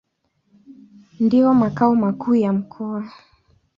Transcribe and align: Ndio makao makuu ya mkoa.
Ndio 1.19 1.53
makao 1.53 1.95
makuu 1.95 2.35
ya 2.35 2.53
mkoa. 2.53 3.11